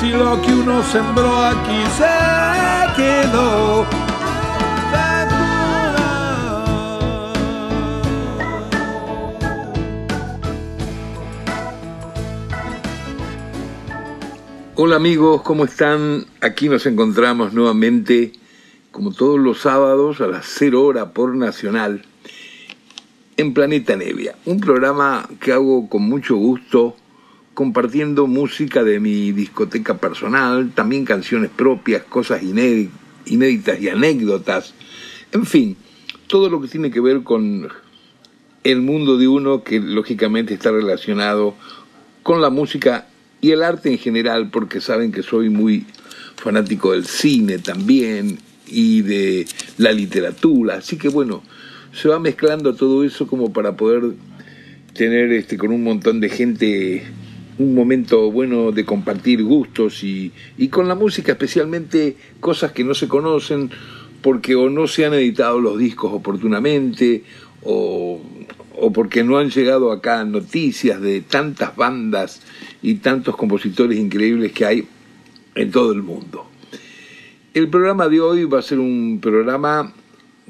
[0.00, 2.04] si lo que uno sembró aquí se
[2.96, 3.86] quedó.
[14.74, 16.26] Hola amigos, ¿cómo están?
[16.42, 18.32] Aquí nos encontramos nuevamente,
[18.90, 22.04] como todos los sábados, a las 0 hora por Nacional,
[23.38, 26.96] en Planeta Nevia, un programa que hago con mucho gusto
[27.56, 34.74] compartiendo música de mi discoteca personal, también canciones propias, cosas inéditas y anécdotas,
[35.32, 35.74] en fin,
[36.26, 37.68] todo lo que tiene que ver con
[38.62, 41.54] el mundo de uno que lógicamente está relacionado
[42.22, 43.06] con la música
[43.40, 45.86] y el arte en general, porque saben que soy muy
[46.36, 49.46] fanático del cine también y de
[49.78, 51.42] la literatura, así que bueno,
[51.94, 54.02] se va mezclando todo eso como para poder
[54.92, 57.02] tener este con un montón de gente
[57.58, 62.94] un momento bueno de compartir gustos y, y con la música especialmente cosas que no
[62.94, 63.70] se conocen
[64.22, 67.24] porque o no se han editado los discos oportunamente
[67.62, 68.20] o,
[68.78, 72.42] o porque no han llegado acá noticias de tantas bandas
[72.82, 74.88] y tantos compositores increíbles que hay
[75.54, 76.46] en todo el mundo.
[77.54, 79.94] El programa de hoy va a ser un programa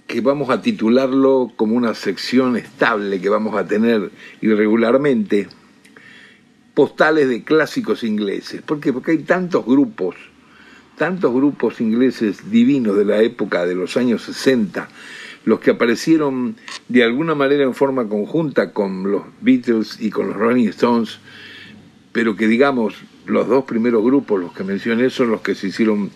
[0.06, 5.48] que vamos a titularlo como una sección estable que vamos a tener irregularmente
[6.76, 8.60] postales de clásicos ingleses.
[8.60, 8.92] ¿Por qué?
[8.92, 10.14] Porque hay tantos grupos,
[10.98, 14.86] tantos grupos ingleses divinos de la época de los años 60,
[15.46, 16.56] los que aparecieron
[16.88, 21.18] de alguna manera en forma conjunta con los Beatles y con los Rolling Stones,
[22.12, 22.94] pero que digamos,
[23.24, 26.10] los dos primeros grupos, los que mencioné, son los que se hicieron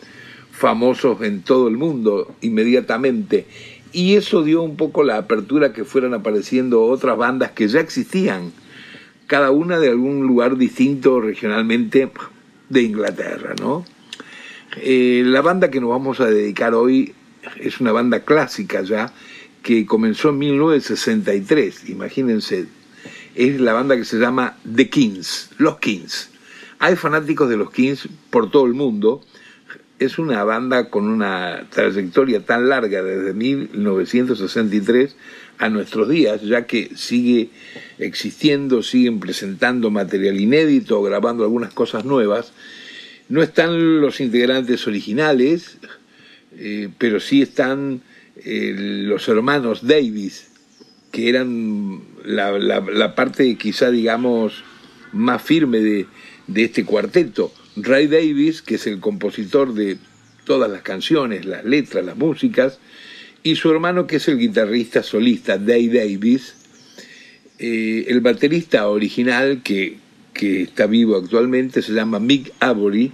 [0.53, 3.47] famosos en todo el mundo inmediatamente.
[3.93, 8.53] Y eso dio un poco la apertura que fueran apareciendo otras bandas que ya existían
[9.31, 12.11] cada una de algún lugar distinto regionalmente
[12.69, 13.85] de Inglaterra, ¿no?
[14.79, 17.15] Eh, la banda que nos vamos a dedicar hoy
[17.61, 19.13] es una banda clásica ya,
[19.63, 22.67] que comenzó en 1963, imagínense,
[23.37, 26.31] es la banda que se llama The Kings, Los Kings.
[26.81, 29.23] Hay fanáticos de los Kings por todo el mundo,
[30.01, 35.15] es una banda con una trayectoria tan larga desde 1963
[35.61, 37.51] a nuestros días, ya que sigue
[37.99, 42.55] existiendo, siguen presentando material inédito, grabando algunas cosas nuevas.
[43.29, 45.77] No están los integrantes originales,
[46.57, 48.01] eh, pero sí están
[48.43, 50.49] eh, los hermanos Davis,
[51.13, 54.65] que eran la, parte quizá digamos
[55.13, 56.07] más firme de,
[56.47, 57.53] de este cuarteto.
[57.77, 59.99] Ray Davis, que es el compositor de
[60.45, 62.79] todas las canciones, las letras, las músicas,
[63.43, 66.55] y su hermano que es el guitarrista solista Dave Davis,
[67.59, 69.99] eh, el baterista original que,
[70.33, 73.13] que, está vivo actualmente se llama Mick Abory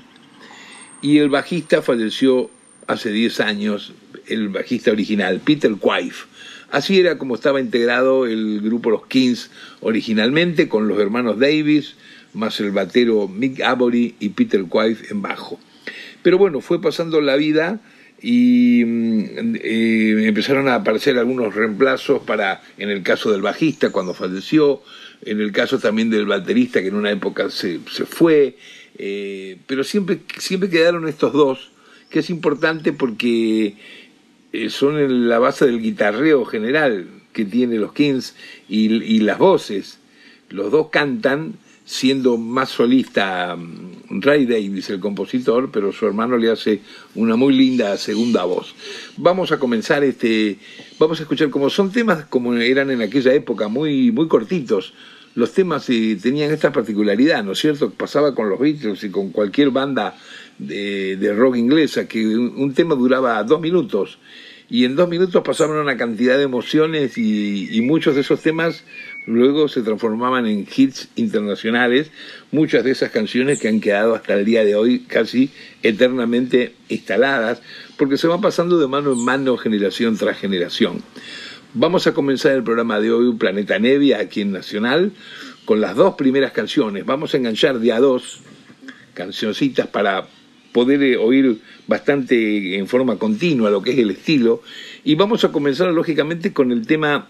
[1.02, 2.50] y el bajista falleció
[2.86, 3.92] hace 10 años,
[4.26, 6.26] el bajista original, Peter Quife.
[6.70, 9.50] Así era como estaba integrado el grupo Los Kings
[9.80, 11.94] originalmente, con los hermanos Davis,
[12.32, 15.60] más el batero Mick Abory y Peter Quife en bajo.
[16.22, 17.80] Pero bueno, fue pasando la vida
[18.28, 24.82] y eh, empezaron a aparecer algunos reemplazos para, en el caso del bajista cuando falleció,
[25.22, 28.56] en el caso también del baterista que en una época se, se fue,
[28.98, 31.70] eh, pero siempre, siempre quedaron estos dos,
[32.10, 33.76] que es importante porque
[34.52, 38.34] eh, son la base del guitarreo general que tiene los Kings
[38.68, 40.00] y las voces.
[40.50, 41.54] Los dos cantan
[41.86, 46.80] siendo más solista mm, Ray Davis, el compositor, pero su hermano le hace
[47.14, 48.74] una muy linda segunda voz.
[49.16, 50.58] Vamos a comenzar este,
[50.98, 54.92] vamos a escuchar como son temas como eran en aquella época, muy, muy cortitos.
[55.36, 57.90] Los temas eh, tenían esta particularidad, ¿no es cierto?
[57.90, 60.16] Pasaba con los Beatles y con cualquier banda
[60.58, 64.18] de, rock inglesa, que un, tema duraba dos minutos
[64.68, 68.84] y en dos minutos pasaban una cantidad de emociones y, muchos de esos temas
[69.26, 72.10] luego se transformaban en hits internacionales,
[72.52, 75.50] muchas de esas canciones que han quedado hasta el día de hoy casi
[75.82, 77.60] eternamente instaladas,
[77.98, 81.02] porque se van pasando de mano en mano generación tras generación.
[81.74, 85.12] Vamos a comenzar el programa de hoy, Planeta Nevia, aquí en Nacional,
[85.64, 87.04] con las dos primeras canciones.
[87.04, 88.40] Vamos a enganchar de a dos
[89.12, 90.26] cancioncitas para
[90.72, 94.62] poder eh, oír bastante en forma continua lo que es el estilo.
[95.04, 97.28] Y vamos a comenzar lógicamente con el tema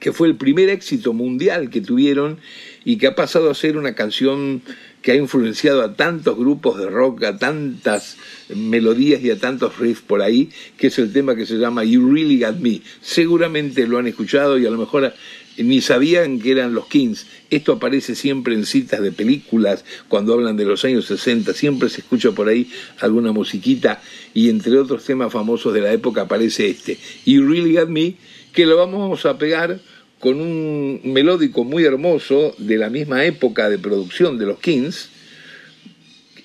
[0.00, 2.38] que fue el primer éxito mundial que tuvieron
[2.84, 4.62] y que ha pasado a ser una canción
[5.02, 8.16] que ha influenciado a tantos grupos de rock, a tantas
[8.48, 12.12] melodías y a tantos riffs por ahí, que es el tema que se llama You
[12.12, 12.80] Really Got Me.
[13.00, 15.14] Seguramente lo han escuchado y a lo mejor
[15.58, 17.26] ni sabían que eran los Kings.
[17.50, 22.00] Esto aparece siempre en citas de películas, cuando hablan de los años 60, siempre se
[22.00, 24.02] escucha por ahí alguna musiquita
[24.34, 26.98] y entre otros temas famosos de la época aparece este.
[27.24, 28.16] You Really Got Me,
[28.56, 29.78] que lo vamos a pegar
[30.18, 35.10] con un melódico muy hermoso de la misma época de producción de los Kings,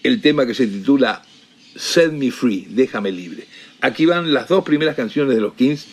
[0.03, 1.23] el tema que se titula
[1.73, 3.45] Set Me Free, déjame libre.
[3.79, 5.87] Aquí van las dos primeras canciones de los Kings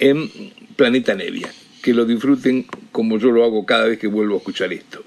[0.00, 0.28] en
[0.74, 4.72] Planeta Nevia que lo disfruten como yo lo hago cada vez que vuelvo a escuchar
[4.72, 5.04] esto.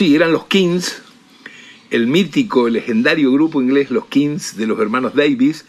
[0.02, 1.00] Sí, eran los Kings,
[1.92, 5.64] el mítico, el legendario grupo inglés Los Kings de los hermanos Davis,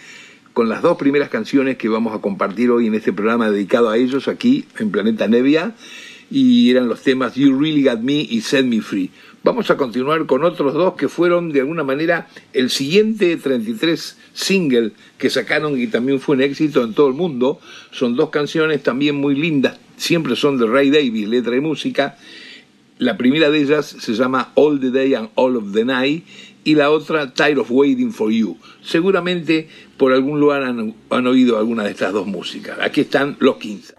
[0.54, 3.98] con las dos primeras canciones que vamos a compartir hoy en este programa dedicado a
[3.98, 5.74] ellos aquí en Planeta Nevia,
[6.30, 9.10] y eran los temas You Really Got Me y Set Me Free.
[9.44, 14.92] Vamos a continuar con otros dos que fueron de alguna manera el siguiente 33 single
[15.18, 17.60] que sacaron y también fue un éxito en todo el mundo.
[17.90, 22.16] Son dos canciones también muy lindas, siempre son de Ray Davis, letra y música.
[23.02, 26.25] La primera de ellas se llama All the Day and All of the Night
[26.62, 28.56] y la otra Tired of Waiting for You.
[28.80, 32.78] Seguramente por algún lugar han, han oído alguna de estas dos músicas.
[32.80, 33.94] Aquí están los 15.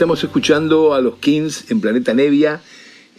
[0.00, 2.62] Estamos escuchando a los Kings en Planeta Nevia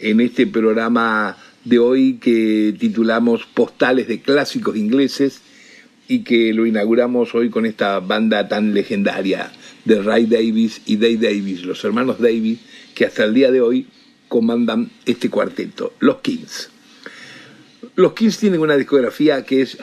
[0.00, 5.42] en este programa de hoy que titulamos Postales de Clásicos Ingleses
[6.08, 9.52] y que lo inauguramos hoy con esta banda tan legendaria
[9.84, 12.58] de Ray Davis y Dave Davis, los hermanos Davis,
[12.96, 13.86] que hasta el día de hoy
[14.26, 16.68] comandan este cuarteto, los Kings.
[17.94, 19.78] Los Kings tienen una discografía que es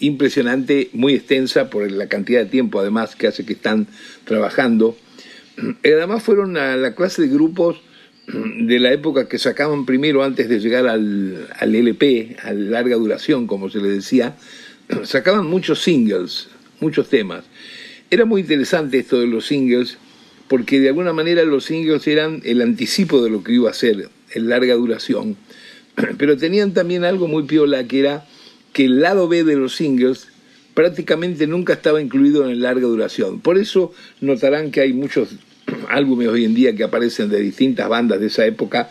[0.00, 3.86] impresionante, muy extensa por la cantidad de tiempo además que hace que están
[4.24, 4.96] trabajando.
[5.84, 7.80] Además fueron a la clase de grupos
[8.32, 13.70] de la época que sacaban primero antes de llegar al, LP, a larga duración, como
[13.70, 14.36] se le decía,
[15.04, 16.48] sacaban muchos singles,
[16.80, 17.44] muchos temas.
[18.10, 19.98] Era muy interesante esto de los singles,
[20.46, 24.08] porque de alguna manera los singles eran el anticipo de lo que iba a ser
[24.32, 25.36] en larga duración.
[26.18, 28.26] Pero tenían también algo muy piola, que era
[28.72, 30.28] que el lado B de los singles
[30.74, 33.40] prácticamente nunca estaba incluido en larga duración.
[33.40, 35.30] Por eso notarán que hay muchos
[35.88, 38.88] álbumes hoy en día que aparecen de distintas bandas de esa época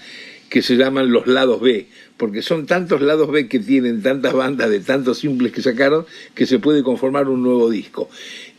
[0.50, 4.70] que se llaman los lados B, porque son tantos lados B que tienen tantas bandas
[4.70, 8.10] de tantos simples que sacaron que se puede conformar un nuevo disco.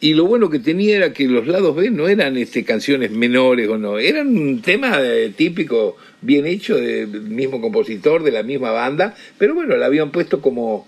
[0.01, 3.69] Y lo bueno que tenía era que los lados B no eran este, canciones menores
[3.69, 8.71] o no, eran un tema eh, típico, bien hecho, del mismo compositor, de la misma
[8.71, 10.87] banda, pero bueno, la habían puesto como,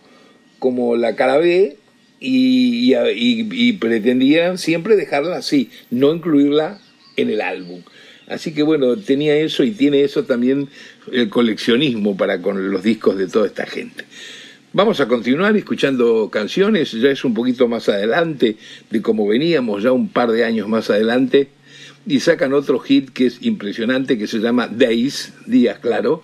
[0.59, 1.76] como la cara B
[2.20, 6.78] y, pretendían siempre dejarla así, no incluirla
[7.16, 7.83] en el álbum.
[8.29, 10.68] Así que bueno, tenía eso y tiene eso también
[11.12, 14.05] el coleccionismo para con los discos de toda esta gente.
[14.73, 18.57] Vamos a continuar escuchando canciones, ya es un poquito más adelante
[18.88, 21.49] de como veníamos, ya un par de años más adelante,
[22.07, 26.23] y sacan otro hit que es impresionante, que se llama Days, Días, claro,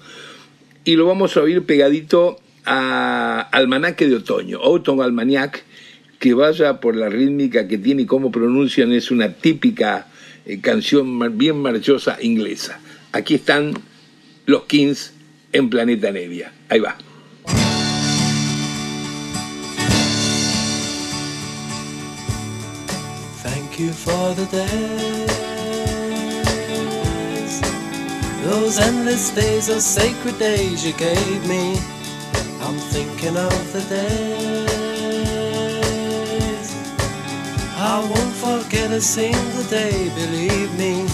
[0.84, 5.64] y lo vamos a oír pegadito a Almanaque de Otoño, Autumn Almanac,
[6.20, 10.06] que vaya por la rítmica que tiene y cómo pronuncian, es una típica
[10.46, 12.78] eh, canción bien marchosa inglesa.
[13.12, 13.74] Aquí están
[14.46, 15.12] los Kings
[15.52, 16.52] en Planeta Nevia.
[16.68, 16.96] Ahí va.
[23.42, 24.80] Thank you for the days,
[28.44, 31.78] those endless days, those sacred days you gave me.
[32.62, 34.65] I'm thinking of the days
[37.78, 41.04] I won't forget a single day, believe me.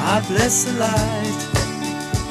[0.00, 1.38] I bless the light,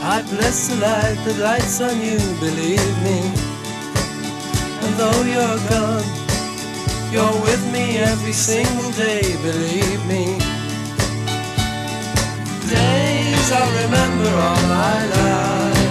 [0.02, 3.22] I bless the light that lights on you, believe me.
[4.82, 6.10] And though you're gone,
[7.14, 10.40] you're with me every single day, believe me.
[12.66, 15.86] Days I'll remember all my life.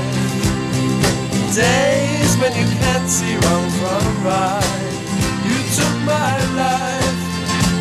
[1.55, 4.86] Days when you can't see wrong from right.
[6.07, 7.21] My life,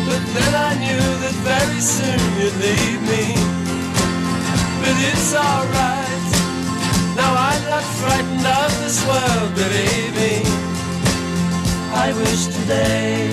[0.08, 3.24] but then I knew that very soon you'd leave me.
[4.82, 6.26] But it's alright,
[7.14, 10.42] now I'm not frightened of this world, believe me.
[11.94, 13.30] I wish today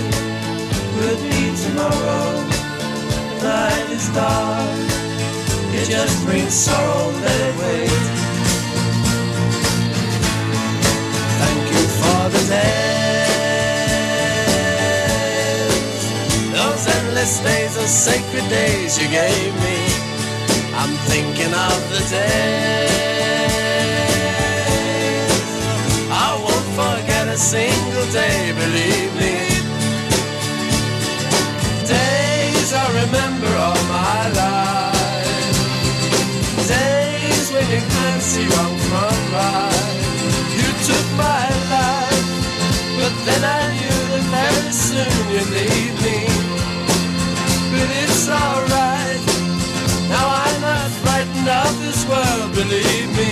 [0.98, 2.30] would be tomorrow.
[3.42, 4.78] The night is dark,
[5.74, 8.06] it just brings sorrow, let it wait.
[11.42, 13.03] Thank you for the days,
[17.24, 19.78] those days, are sacred days you gave me.
[20.76, 22.92] I'm thinking of the days
[26.12, 29.36] I won't forget a single day, believe me.
[31.88, 34.98] Days I remember all my life.
[36.68, 39.96] Days when you can't see wrong from right.
[40.60, 42.28] You took my life,
[43.00, 45.93] but then I knew that very soon you'd leave
[52.70, 53.32] believe me.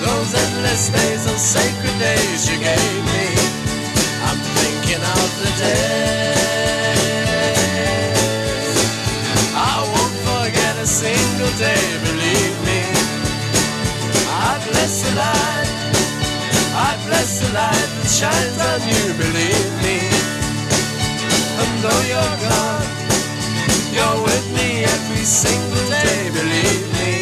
[0.04, 3.26] those endless days, those sacred days you gave me.
[4.26, 6.40] I'm thinking of the days
[9.54, 9.58] I
[9.92, 12.82] won't forget a single day, believe me.
[14.48, 15.69] I bless the light,
[17.30, 19.98] Bless the light that shines on you, believe me.
[21.62, 22.90] And though you're gone,
[23.94, 27.19] you're with me every single day, believe me.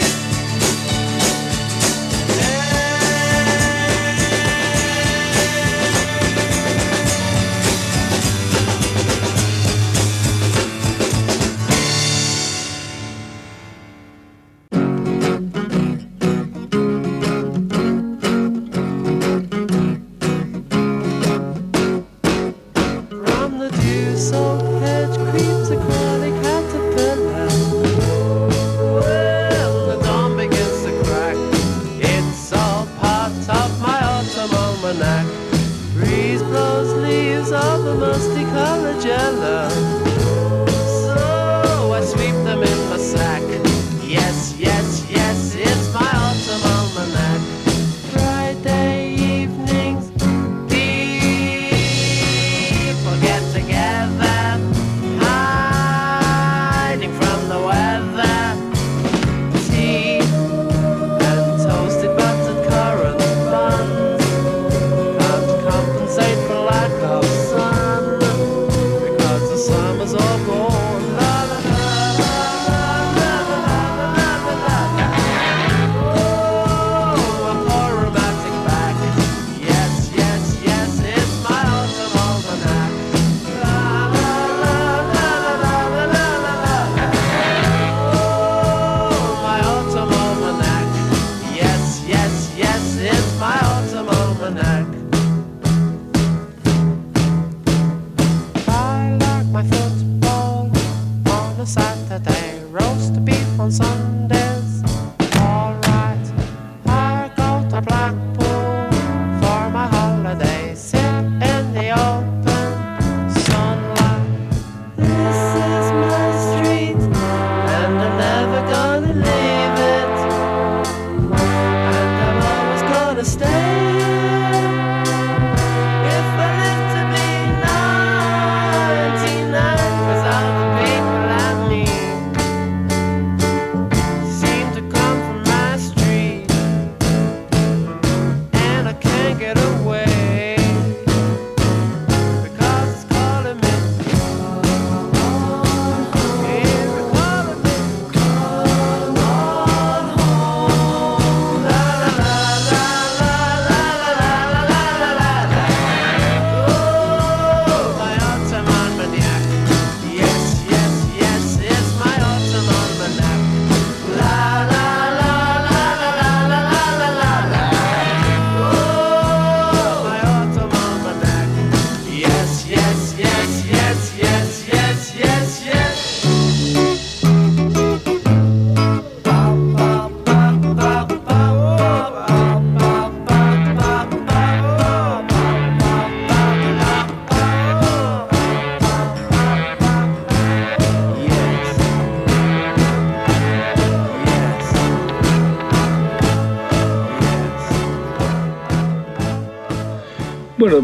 [36.50, 40.27] Those leaves of a musty color yellow.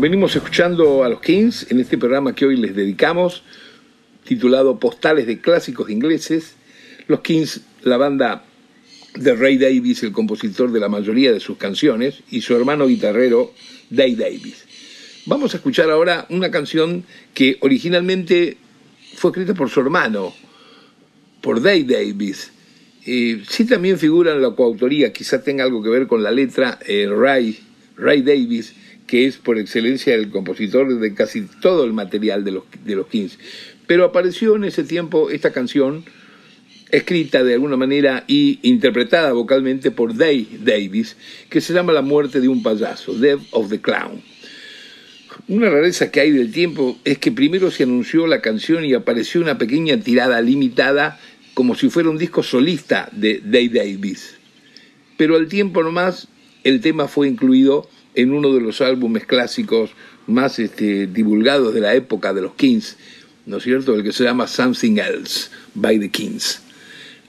[0.05, 3.43] Venimos escuchando a los Kings en este programa que hoy les dedicamos,
[4.25, 6.57] titulado Postales de Clásicos Ingleses.
[7.09, 8.45] Los Kings, la banda
[9.14, 13.55] de Ray Davis, el compositor de la mayoría de sus canciones, y su hermano guitarrero,
[13.88, 14.67] Dave Davis.
[15.25, 18.59] Vamos a escuchar ahora una canción que originalmente
[19.14, 20.35] fue escrita por su hermano,
[21.40, 22.53] por Dave Davis.
[23.07, 26.79] Eh, sí también figura en la coautoría, quizá tenga algo que ver con la letra
[26.87, 27.59] eh, Ray,
[27.97, 28.75] Ray Davis,
[29.07, 33.07] que es por excelencia el compositor de casi todo el material de los, de los
[33.09, 33.38] Kings.
[33.87, 36.05] Pero apareció en ese tiempo esta canción,
[36.90, 41.17] escrita de alguna manera y interpretada vocalmente por Dave Davis,
[41.51, 44.23] que se llama La muerte de un payaso, Death of the Clown.
[45.49, 49.40] Una rareza que hay del tiempo es que primero se anunció la canción y apareció
[49.40, 51.19] una pequeña tirada limitada
[51.53, 54.37] como si fuera un disco solista de Dave Davis.
[55.17, 56.29] Pero al tiempo nomás
[56.62, 59.90] el tema fue incluido en uno de los álbumes clásicos
[60.27, 62.96] más este, divulgados de la época de los Kings,
[63.46, 63.94] ¿no es cierto?
[63.94, 66.62] El que se llama Something Else by the Kings.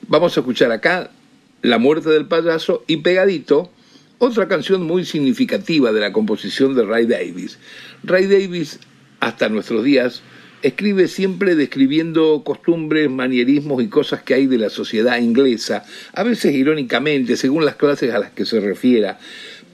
[0.08, 1.12] Vamos a escuchar acá
[1.62, 3.72] La muerte del payaso y pegadito
[4.18, 7.58] otra canción muy significativa de la composición de Ray Davis.
[8.04, 8.80] Ray Davis,
[9.20, 10.22] hasta nuestros días,
[10.62, 16.56] escribe siempre describiendo costumbres, manierismos y cosas que hay de la sociedad inglesa, a veces
[16.56, 19.20] irónicamente, según las clases a las que se refiera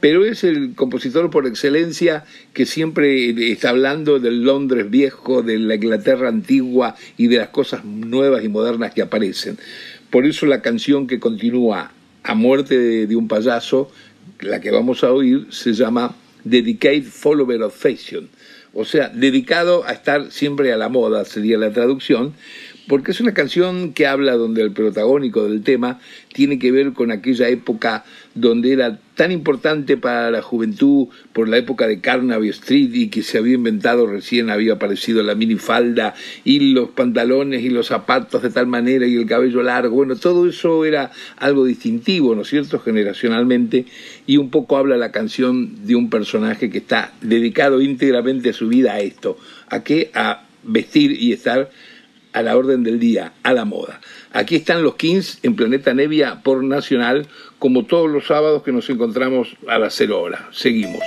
[0.01, 5.75] pero es el compositor por excelencia que siempre está hablando del Londres viejo, de la
[5.75, 9.57] Inglaterra antigua y de las cosas nuevas y modernas que aparecen.
[10.09, 11.91] Por eso la canción que continúa
[12.23, 13.91] a muerte de, un payaso,
[14.39, 18.27] la que vamos a oír, se llama Dedicated Follower of Fashion,
[18.73, 22.33] o sea, dedicado a estar siempre a la moda, sería la traducción,
[22.87, 25.99] porque es una canción que habla donde el protagónico del tema
[26.33, 31.57] tiene que ver con aquella época donde era tan importante para la juventud por la
[31.57, 36.73] época de Carnaby Street y que se había inventado recién había aparecido la minifalda y
[36.73, 39.95] los pantalones y los zapatos de tal manera y el cabello largo.
[39.95, 43.85] Bueno todo eso era algo distintivo no es cierto generacionalmente.
[44.25, 48.67] Y un poco habla la canción de un personaje que está dedicado íntegramente a su
[48.67, 51.69] vida a esto a qué a vestir y estar
[52.33, 53.99] a la orden del día, a la moda.
[54.31, 57.27] Aquí están los Kings en Planeta Nevia por Nacional,
[57.59, 60.49] como todos los sábados que nos encontramos a las cero hora.
[60.51, 61.03] Seguimos.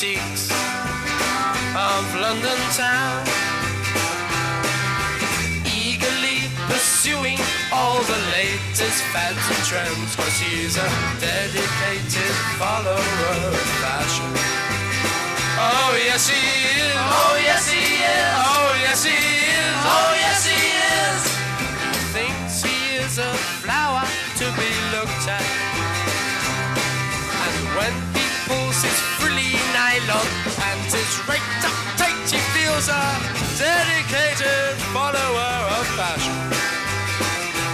[0.00, 0.50] Boutiques
[1.76, 3.26] of London town.
[5.66, 7.38] Eagerly pursuing
[7.70, 10.88] all the latest fads and trends, cause he's a
[11.20, 14.30] dedicated follower of fashion.
[15.58, 16.40] Oh yes he
[16.80, 16.94] is.
[16.96, 18.32] Oh yes he is.
[18.40, 19.76] Oh yes he is.
[19.84, 20.60] Oh yes he
[20.96, 21.20] is.
[22.16, 24.06] Thinks he is a flower
[24.38, 25.69] to be looked at.
[32.80, 33.04] Feels a
[33.58, 36.32] dedicated follower of fashion.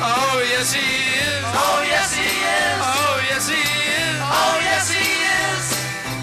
[0.02, 1.42] Oh yes he is.
[1.46, 2.76] Oh yes he is.
[2.82, 4.18] Oh yes he is.
[4.22, 5.06] Oh yes he
[5.46, 5.64] is.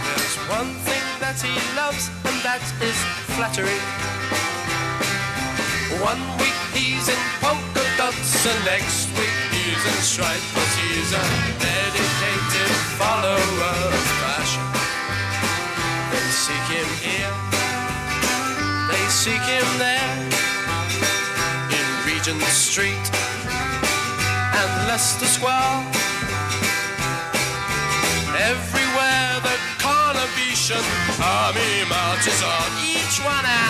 [0.03, 2.97] There's one thing that he loves, and that is
[3.35, 3.79] flattery.
[6.03, 11.25] One week he's in polka dots, and next week he's in stripes, but he's a
[11.63, 14.65] dedicated follower of fashion.
[16.11, 17.31] They seek him here,
[19.23, 20.11] seek him there,
[21.71, 23.07] in Regent Street
[24.59, 25.79] and Leicester Square.
[28.35, 30.83] Everywhere the Carnabetian
[31.23, 33.63] army marches on, each one a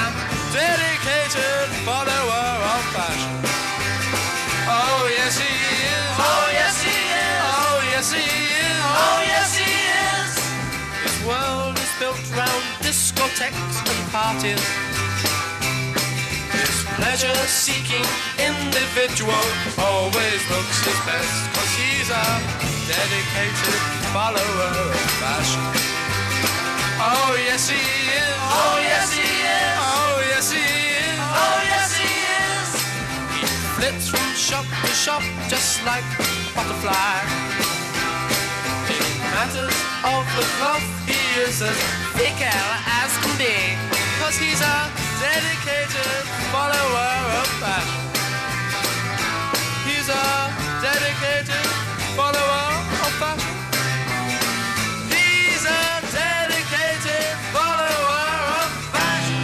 [0.58, 3.38] dedicated follower of fashion.
[4.66, 6.18] Oh yes he is.
[6.18, 7.46] Oh yes he is.
[7.62, 8.82] Oh yes he is.
[9.06, 9.70] Oh yes he
[10.18, 10.34] is.
[11.06, 14.93] His world is built round discotheques and parties.
[17.04, 18.06] His pleasure-seeking
[18.40, 19.44] individual
[19.78, 22.26] always looks his best, cause he's a
[22.88, 23.82] dedicated
[24.16, 25.64] follower of fashion.
[27.04, 28.36] Oh yes he is.
[28.40, 29.76] Oh yes he is.
[29.84, 31.20] Oh yes he is.
[31.20, 32.08] Oh yes he
[32.40, 32.68] is.
[33.36, 33.44] He
[33.76, 36.24] flits from shop to shop just like a
[36.56, 37.20] butterfly.
[38.88, 39.04] In
[39.36, 41.78] matters of the cloth, he is as
[42.16, 43.76] fickle as can be.
[44.24, 44.88] Cause he's a
[45.24, 48.04] dedicated follower of fashion.
[49.88, 50.52] He's a
[50.84, 51.68] dedicated
[52.18, 52.68] follower
[53.06, 53.56] of fashion.
[55.16, 58.28] He's a dedicated follower
[58.60, 59.44] of fashion.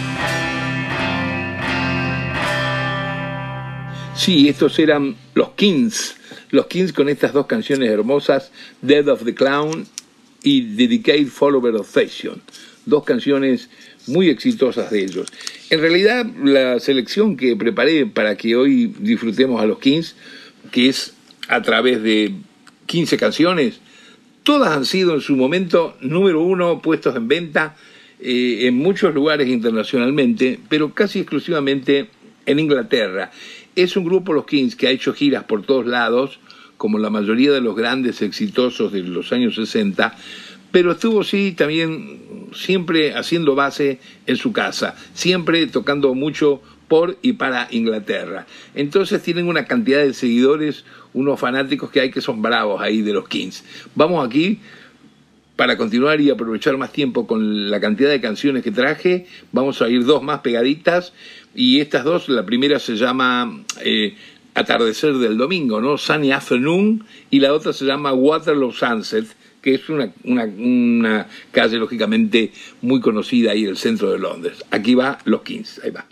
[4.16, 6.16] Sí, estos eran los Kings.
[6.50, 8.50] Los Kings con estas dos canciones hermosas,
[8.82, 9.86] Dead of the Clown
[10.42, 12.42] y Dedicated Follower of Fashion.
[12.86, 13.70] Dos canciones
[14.06, 15.28] muy exitosas de ellos.
[15.70, 20.16] En realidad, la selección que preparé para que hoy disfrutemos a los Kings,
[20.70, 21.14] que es
[21.48, 22.34] a través de
[22.86, 23.80] 15 canciones,
[24.42, 27.76] todas han sido en su momento número uno, puestos en venta
[28.20, 32.08] eh, en muchos lugares internacionalmente, pero casi exclusivamente
[32.46, 33.30] en Inglaterra.
[33.76, 36.40] Es un grupo, los Kings, que ha hecho giras por todos lados,
[36.76, 40.16] como la mayoría de los grandes exitosos de los años 60,
[40.70, 47.34] pero estuvo sí también siempre haciendo base en su casa, siempre tocando mucho por y
[47.34, 48.46] para Inglaterra.
[48.74, 53.12] Entonces tienen una cantidad de seguidores, unos fanáticos que hay que son bravos ahí de
[53.12, 53.64] los Kings.
[53.94, 54.60] Vamos aquí
[55.60, 59.90] para continuar y aprovechar más tiempo con la cantidad de canciones que traje, vamos a
[59.90, 61.12] ir dos más pegaditas
[61.54, 64.16] y estas dos, la primera se llama eh,
[64.54, 65.98] Atardecer del Domingo, ¿no?
[65.98, 69.26] Sunny Afternoon y la otra se llama Waterloo Sunset,
[69.60, 74.64] que es una, una, una calle lógicamente muy conocida ahí en el centro de Londres.
[74.70, 76.06] Aquí va Los Kings, ahí va.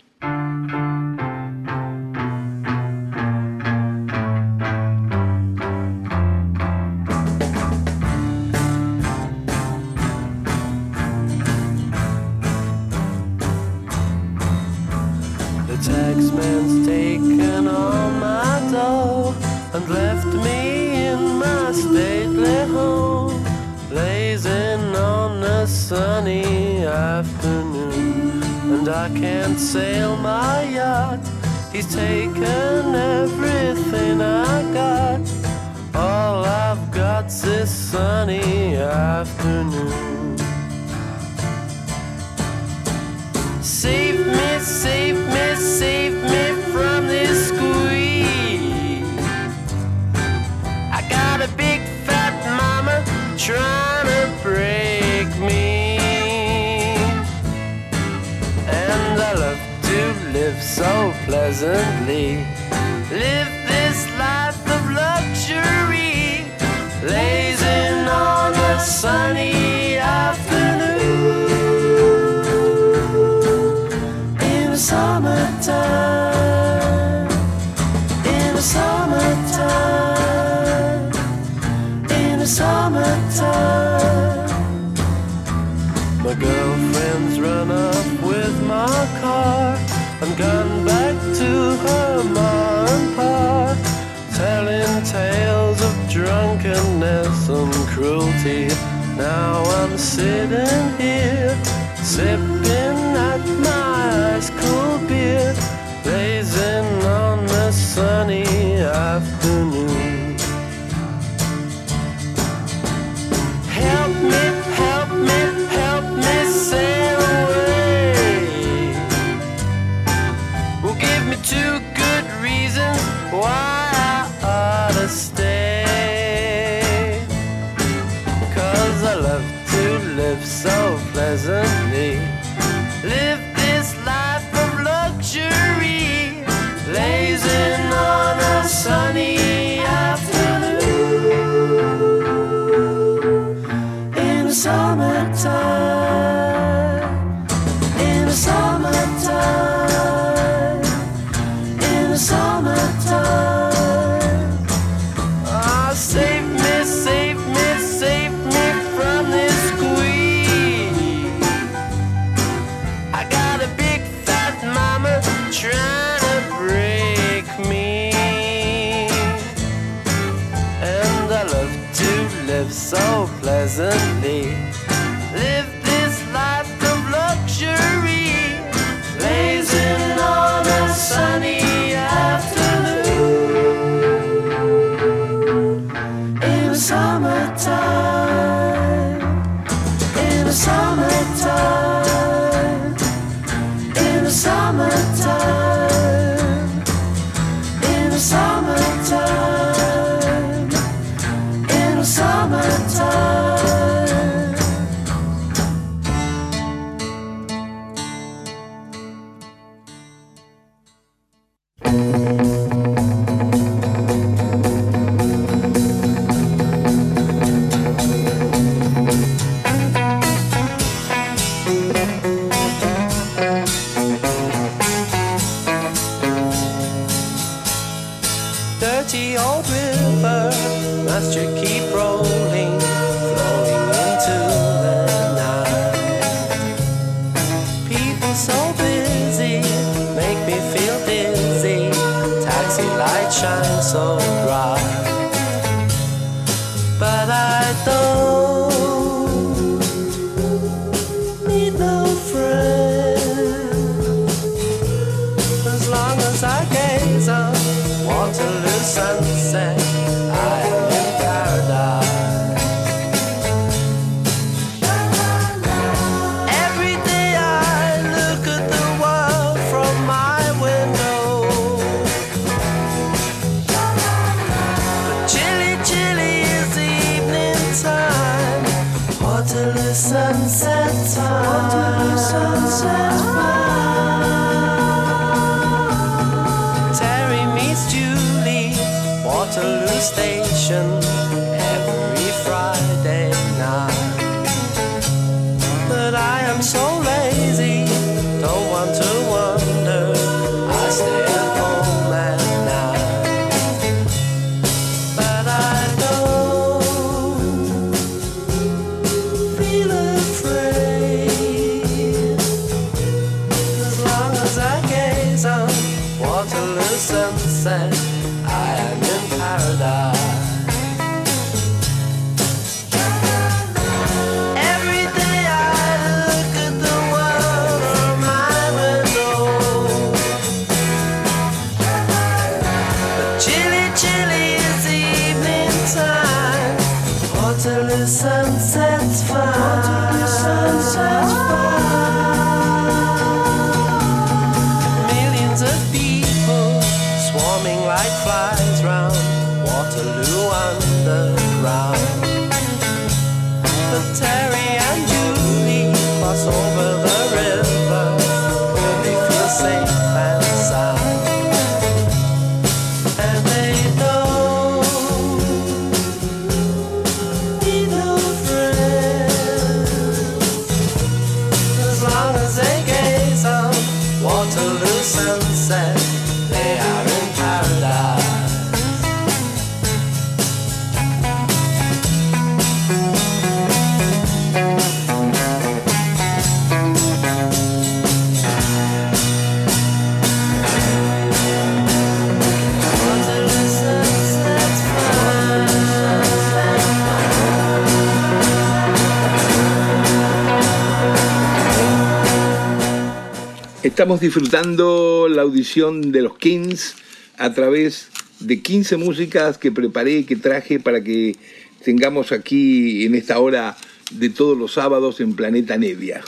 [403.99, 406.95] Estamos disfrutando la audición de los Kings
[407.37, 408.07] a través
[408.39, 411.35] de 15 músicas que preparé, que traje para que
[411.83, 413.75] tengamos aquí en esta hora
[414.11, 416.21] de todos los sábados en Planeta Nevia.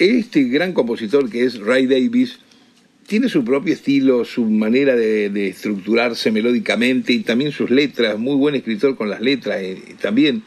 [0.00, 2.40] Este gran compositor que es Ray Davis
[3.06, 8.56] tiene su propio estilo, su manera de, estructurarse melódicamente y también sus letras, muy buen
[8.56, 10.42] escritor con las letras eh, también,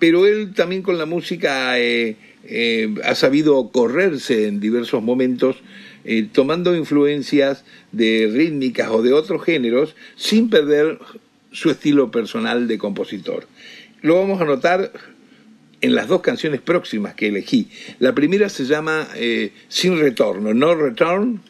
[0.00, 1.78] pero él también con la música...
[1.78, 2.16] Eh,
[2.46, 5.56] eh, ha sabido correrse en diversos momentos,
[6.04, 10.98] eh, tomando influencias de rítmicas o de otros géneros, sin perder
[11.52, 13.46] su estilo personal de compositor.
[14.02, 14.92] Lo vamos a notar
[15.80, 17.68] en las dos canciones próximas que elegí.
[17.98, 21.40] La primera se llama eh, Sin Retorno, No Return,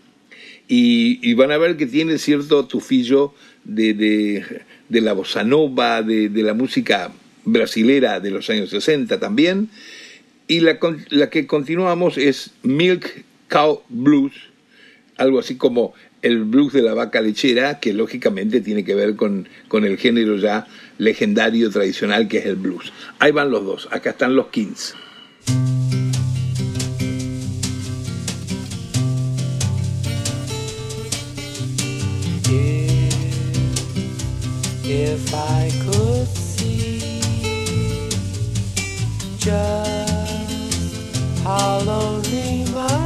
[0.66, 3.34] y, van a ver que tiene cierto tufillo
[3.64, 4.44] de, de,
[4.88, 7.12] de la bossa nova, de, de, la música
[7.44, 9.68] brasilera de los años 60 también.
[10.46, 10.78] Y la,
[11.08, 14.32] la que continuamos es Milk Cow Blues,
[15.16, 19.48] algo así como el blues de la vaca lechera, que lógicamente tiene que ver con,
[19.68, 20.66] con el género ya
[20.98, 22.92] legendario tradicional que es el blues.
[23.18, 24.94] Ahí van los dos, acá están los Kings.
[41.44, 43.03] Halloween.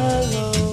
[0.00, 0.69] hello.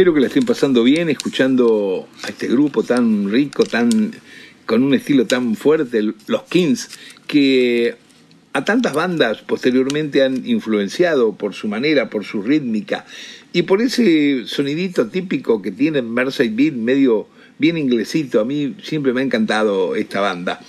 [0.00, 4.12] Espero que la estén pasando bien escuchando a este grupo tan rico, tan
[4.64, 6.88] con un estilo tan fuerte, los Kings,
[7.26, 7.96] que
[8.54, 13.04] a tantas bandas posteriormente han influenciado por su manera, por su rítmica
[13.52, 17.28] y por ese sonidito típico que tiene Mercy Beat, medio
[17.58, 18.40] bien inglesito.
[18.40, 20.60] A mí siempre me ha encantado esta banda.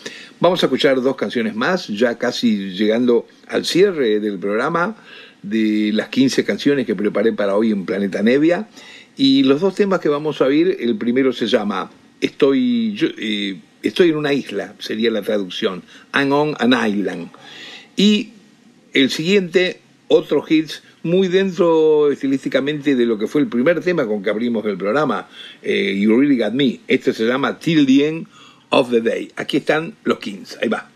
[0.41, 4.97] Vamos a escuchar dos canciones más, ya casi llegando al cierre del programa
[5.41, 8.67] de las 15 canciones que preparé para hoy en Planeta Nevia.
[9.17, 13.57] Y los dos temas que vamos a oír, el primero se llama Estoy, yo, eh,
[13.81, 15.83] estoy en una isla, sería la traducción,
[16.13, 17.29] I'm on an island.
[17.95, 18.29] Y
[18.93, 24.21] el siguiente, otro hits muy dentro estilísticamente de lo que fue el primer tema con
[24.21, 25.27] que abrimos el programa,
[25.61, 26.79] eh, You Really Got Me.
[26.87, 28.27] Este se llama Till the End
[28.69, 29.31] of the Day.
[29.35, 30.90] Aquí están los Kings, ahí va.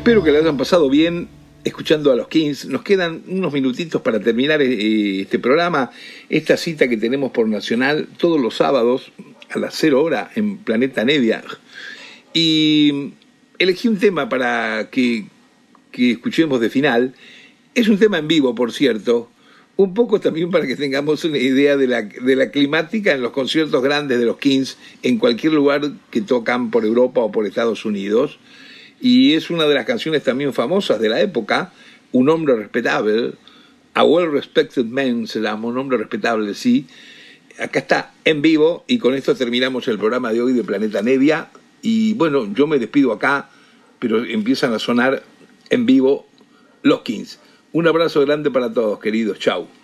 [0.00, 1.28] Espero que le hayan pasado bien
[1.62, 2.64] escuchando a los Kings.
[2.64, 5.90] Nos quedan unos minutitos para terminar eh, este programa,
[6.30, 9.12] esta cita que tenemos por Nacional todos los sábados
[9.50, 11.44] a las 0 hora en Planeta Nevia.
[12.32, 13.12] Y
[13.58, 15.26] elegí un tema para que,
[15.92, 17.14] que escuchemos de final.
[17.74, 19.28] Es un tema en vivo, por cierto,
[19.76, 23.32] un poco también para que tengamos una idea de la, de la climática en los
[23.32, 27.84] conciertos grandes de los Kings en cualquier lugar que tocan por Europa o por Estados
[27.84, 28.38] Unidos.
[29.00, 31.72] Y es una de las canciones también famosas de la época,
[32.12, 33.32] Un hombre respetable,
[33.94, 36.86] A Well Respected Man se llama, un hombre respetable, sí.
[37.58, 41.50] Acá está en vivo y con esto terminamos el programa de hoy de Planeta Nevia.
[41.82, 43.50] Y bueno, yo me despido acá,
[43.98, 45.22] pero empiezan a sonar
[45.68, 46.26] en vivo
[46.82, 47.38] los Kings.
[47.72, 49.38] Un abrazo grande para todos, queridos.
[49.38, 49.79] Chau.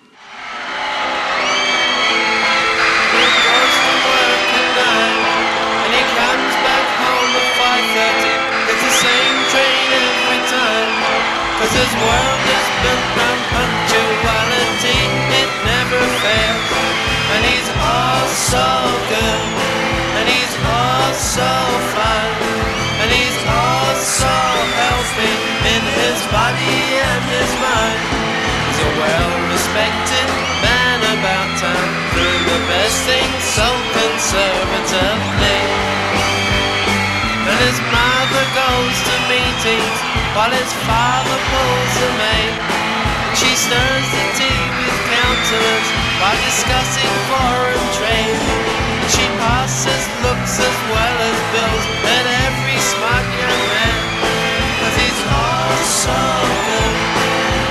[11.87, 15.01] Cause his world is built on punctuality,
[15.39, 16.71] it never fails.
[17.31, 18.67] And he's all so
[19.07, 19.47] good,
[20.19, 21.53] and he's all so
[21.95, 22.31] fun,
[23.07, 24.35] and he's all so
[24.83, 26.75] healthy in his body
[27.07, 28.03] and his mind.
[28.67, 30.29] He's a well-respected
[30.67, 33.96] man about town, doing the best thing so
[40.37, 42.57] while his father pulls the maid.
[43.25, 45.89] And she stirs the tea with countenance
[46.21, 48.41] while discussing foreign trade.
[49.09, 53.97] She passes looks as well as bills at every smart young man.
[54.77, 56.21] Cause he's all so
[56.69, 56.95] good.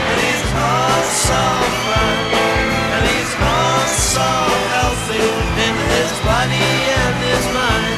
[0.10, 1.42] And he's all so
[1.86, 2.18] fun.
[2.98, 4.30] And he's all so
[4.74, 5.28] healthy
[5.70, 7.98] in his body and his mind.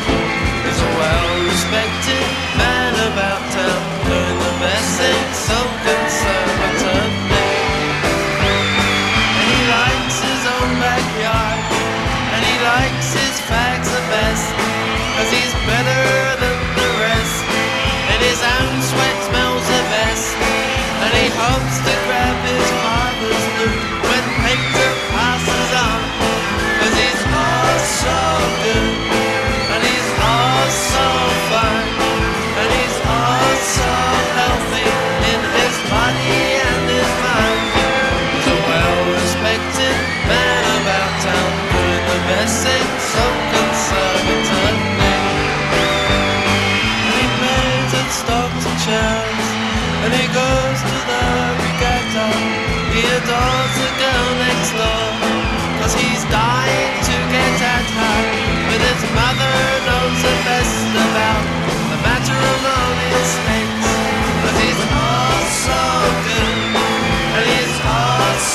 [0.68, 2.36] He's a well-respected
[21.49, 22.07] and he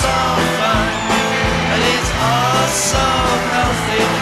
[0.03, 0.09] so
[0.59, 0.89] fun,
[1.73, 3.07] and it's all so
[3.55, 4.22] healthy